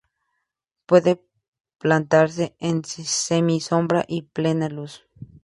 [0.87, 1.23] Puede
[1.77, 5.03] plantarse en semi-sombra y plena luz.